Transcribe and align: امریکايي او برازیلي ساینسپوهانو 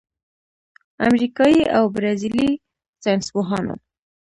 امریکايي 1.07 1.61
او 1.77 1.83
برازیلي 1.95 2.49
ساینسپوهانو 3.03 3.75